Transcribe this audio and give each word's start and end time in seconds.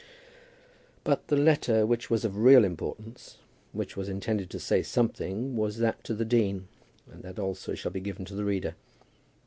But 1.03 1.27
the 1.27 1.35
letter 1.37 1.85
which 1.85 2.09
was 2.09 2.25
of 2.25 2.35
real 2.39 2.65
importance, 2.65 3.37
which 3.71 3.95
was 3.95 4.09
intended 4.09 4.49
to 4.49 4.59
say 4.59 4.81
something, 4.81 5.55
was 5.55 5.77
that 5.77 6.03
to 6.05 6.15
the 6.15 6.25
dean, 6.25 6.67
and 7.11 7.21
that 7.21 7.37
also 7.37 7.75
shall 7.75 7.91
be 7.91 7.99
given 8.01 8.25
to 8.25 8.33
the 8.33 8.43
reader. 8.43 8.73